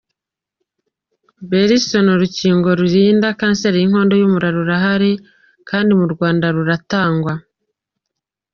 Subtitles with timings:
[1.49, 5.11] Belson: Urukingo rurinda kanseri y’inkondo y’umura rurahari
[5.69, 7.33] kandi mu Rwanda ruratangwa.